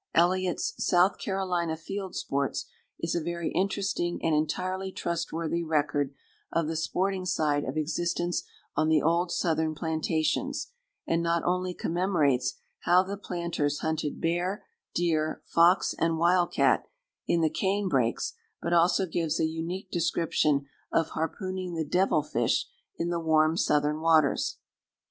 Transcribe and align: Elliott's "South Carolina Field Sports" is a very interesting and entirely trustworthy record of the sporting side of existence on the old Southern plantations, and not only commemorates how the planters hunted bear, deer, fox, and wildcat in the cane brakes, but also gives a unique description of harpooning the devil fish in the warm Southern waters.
Elliott's 0.15 0.73
"South 0.83 1.19
Carolina 1.19 1.77
Field 1.77 2.15
Sports" 2.15 2.65
is 3.01 3.13
a 3.13 3.21
very 3.21 3.51
interesting 3.51 4.17
and 4.23 4.33
entirely 4.33 4.91
trustworthy 4.91 5.63
record 5.63 6.11
of 6.51 6.65
the 6.65 6.75
sporting 6.75 7.23
side 7.23 7.63
of 7.65 7.77
existence 7.77 8.41
on 8.75 8.89
the 8.89 8.99
old 8.99 9.31
Southern 9.31 9.75
plantations, 9.75 10.71
and 11.05 11.21
not 11.21 11.43
only 11.43 11.75
commemorates 11.75 12.55
how 12.79 13.03
the 13.03 13.15
planters 13.15 13.81
hunted 13.81 14.19
bear, 14.19 14.65
deer, 14.95 15.43
fox, 15.45 15.93
and 15.99 16.17
wildcat 16.17 16.87
in 17.27 17.41
the 17.41 17.49
cane 17.51 17.87
brakes, 17.87 18.33
but 18.59 18.73
also 18.73 19.05
gives 19.05 19.39
a 19.39 19.45
unique 19.45 19.91
description 19.91 20.65
of 20.91 21.09
harpooning 21.09 21.75
the 21.75 21.85
devil 21.85 22.23
fish 22.23 22.65
in 22.97 23.09
the 23.11 23.19
warm 23.19 23.55
Southern 23.55 23.99
waters. 24.01 24.57